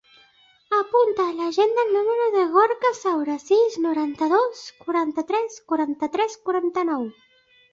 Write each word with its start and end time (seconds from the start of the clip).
Apunta 0.75 1.25
a 1.31 1.33
l'agenda 1.41 1.83
el 1.87 1.91
número 1.97 2.25
del 2.35 2.49
Gorka 2.55 2.91
Saura: 3.01 3.35
sis, 3.43 3.77
noranta-dos, 3.85 4.65
quaranta-tres, 4.87 5.61
quaranta-tres, 5.75 6.39
quaranta-nou. 6.49 7.07